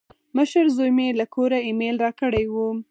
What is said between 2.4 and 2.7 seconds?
و.